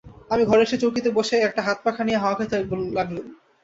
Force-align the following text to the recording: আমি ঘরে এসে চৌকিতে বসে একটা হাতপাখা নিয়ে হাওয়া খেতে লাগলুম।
আমি 0.31 0.43
ঘরে 0.45 0.63
এসে 0.63 0.77
চৌকিতে 0.77 1.09
বসে 1.17 1.35
একটা 1.39 1.61
হাতপাখা 1.67 2.01
নিয়ে 2.03 2.21
হাওয়া 2.21 2.37
খেতে 2.37 2.55
লাগলুম। 2.57 3.25